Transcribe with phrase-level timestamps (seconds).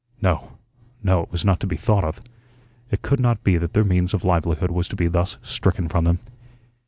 [0.19, 0.53] No,
[1.03, 2.21] no, it was not to be thought of.
[2.89, 6.05] It could not be that their means of livelihood was to be thus stricken from
[6.05, 6.17] them.